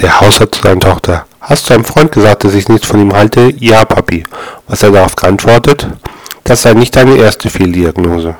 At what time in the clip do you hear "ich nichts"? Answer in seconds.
2.54-2.86